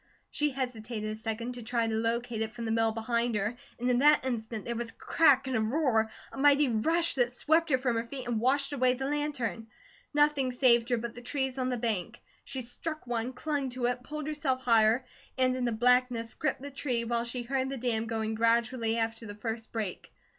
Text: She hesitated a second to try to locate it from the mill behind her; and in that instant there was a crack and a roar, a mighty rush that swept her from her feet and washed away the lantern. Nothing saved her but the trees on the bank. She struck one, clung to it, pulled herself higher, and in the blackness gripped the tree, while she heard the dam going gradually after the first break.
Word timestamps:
She 0.31 0.49
hesitated 0.49 1.11
a 1.11 1.15
second 1.15 1.53
to 1.53 1.61
try 1.61 1.85
to 1.85 1.93
locate 1.93 2.41
it 2.41 2.55
from 2.55 2.65
the 2.65 2.71
mill 2.71 2.91
behind 2.91 3.35
her; 3.35 3.55
and 3.79 3.87
in 3.87 3.99
that 3.99 4.25
instant 4.25 4.65
there 4.65 4.75
was 4.75 4.89
a 4.89 4.93
crack 4.95 5.45
and 5.45 5.55
a 5.55 5.61
roar, 5.61 6.09
a 6.31 6.39
mighty 6.39 6.67
rush 6.69 7.13
that 7.13 7.31
swept 7.31 7.69
her 7.69 7.77
from 7.77 7.97
her 7.97 8.07
feet 8.07 8.27
and 8.27 8.39
washed 8.39 8.73
away 8.73 8.95
the 8.95 9.05
lantern. 9.05 9.67
Nothing 10.11 10.51
saved 10.51 10.89
her 10.89 10.97
but 10.97 11.13
the 11.13 11.21
trees 11.21 11.59
on 11.59 11.69
the 11.69 11.77
bank. 11.77 12.19
She 12.43 12.63
struck 12.63 13.05
one, 13.05 13.31
clung 13.33 13.69
to 13.69 13.85
it, 13.85 14.01
pulled 14.01 14.25
herself 14.25 14.61
higher, 14.63 15.05
and 15.37 15.55
in 15.55 15.65
the 15.65 15.71
blackness 15.71 16.33
gripped 16.33 16.63
the 16.63 16.71
tree, 16.71 17.03
while 17.03 17.23
she 17.23 17.43
heard 17.43 17.69
the 17.69 17.77
dam 17.77 18.07
going 18.07 18.33
gradually 18.33 18.97
after 18.97 19.27
the 19.27 19.35
first 19.35 19.71
break. 19.71 20.11